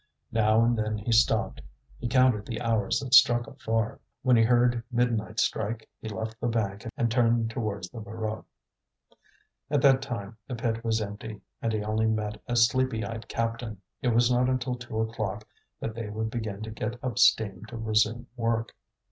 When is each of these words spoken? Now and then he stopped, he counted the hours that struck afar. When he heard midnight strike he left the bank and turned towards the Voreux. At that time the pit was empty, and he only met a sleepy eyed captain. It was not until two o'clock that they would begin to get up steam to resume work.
Now 0.31 0.63
and 0.65 0.75
then 0.75 0.97
he 0.97 1.11
stopped, 1.11 1.61
he 1.99 2.07
counted 2.07 2.47
the 2.47 2.59
hours 2.59 3.01
that 3.01 3.13
struck 3.13 3.45
afar. 3.45 3.99
When 4.23 4.35
he 4.35 4.41
heard 4.41 4.81
midnight 4.91 5.39
strike 5.39 5.87
he 6.01 6.09
left 6.09 6.39
the 6.41 6.47
bank 6.47 6.87
and 6.97 7.11
turned 7.11 7.51
towards 7.51 7.87
the 7.87 7.99
Voreux. 7.99 8.43
At 9.69 9.83
that 9.83 10.01
time 10.01 10.37
the 10.47 10.55
pit 10.55 10.83
was 10.83 11.01
empty, 11.01 11.41
and 11.61 11.71
he 11.71 11.83
only 11.83 12.07
met 12.07 12.41
a 12.47 12.55
sleepy 12.55 13.05
eyed 13.05 13.27
captain. 13.27 13.79
It 14.01 14.07
was 14.15 14.31
not 14.31 14.49
until 14.49 14.73
two 14.73 14.99
o'clock 15.01 15.47
that 15.79 15.93
they 15.93 16.09
would 16.09 16.31
begin 16.31 16.63
to 16.63 16.71
get 16.71 16.97
up 17.03 17.19
steam 17.19 17.65
to 17.67 17.77
resume 17.77 18.25
work. 18.35 18.75